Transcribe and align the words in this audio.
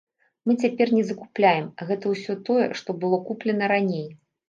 Мы 0.47 0.55
цяпер 0.63 0.91
не 0.99 1.03
закупляем, 1.09 1.69
гэта 1.91 2.05
ўсё 2.17 2.39
тое, 2.51 2.67
што 2.83 2.89
было 3.05 3.25
куплена 3.33 3.75
раней. 3.79 4.07